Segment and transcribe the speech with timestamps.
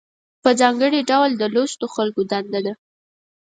[0.43, 2.73] په ځانګړي ډول د لوستو خلکو دنده ده.